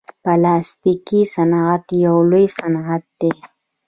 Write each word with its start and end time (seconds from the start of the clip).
پلاستيکي 0.23 1.21
صنعت 1.35 1.83
یو 2.05 2.17
لوی 2.29 2.45
صنعت 2.59 3.03
دی. 3.19 3.31